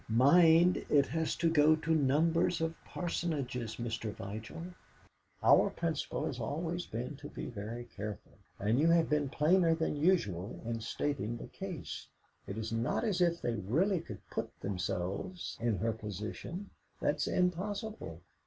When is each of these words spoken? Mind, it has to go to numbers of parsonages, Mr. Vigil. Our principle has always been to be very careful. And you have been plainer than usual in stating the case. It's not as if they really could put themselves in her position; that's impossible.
Mind, 0.09 0.77
it 0.89 1.05
has 1.09 1.35
to 1.35 1.47
go 1.47 1.75
to 1.75 1.93
numbers 1.93 2.59
of 2.59 2.73
parsonages, 2.83 3.75
Mr. 3.75 4.11
Vigil. 4.11 4.73
Our 5.43 5.69
principle 5.69 6.25
has 6.25 6.39
always 6.39 6.87
been 6.87 7.17
to 7.17 7.29
be 7.29 7.45
very 7.45 7.83
careful. 7.95 8.31
And 8.57 8.79
you 8.79 8.87
have 8.87 9.11
been 9.11 9.29
plainer 9.29 9.75
than 9.75 9.95
usual 9.95 10.59
in 10.65 10.79
stating 10.81 11.37
the 11.37 11.49
case. 11.49 12.07
It's 12.47 12.71
not 12.71 13.03
as 13.03 13.21
if 13.21 13.43
they 13.43 13.53
really 13.53 13.99
could 14.01 14.27
put 14.31 14.49
themselves 14.61 15.55
in 15.59 15.77
her 15.77 15.93
position; 15.93 16.71
that's 16.99 17.27
impossible. 17.27 18.21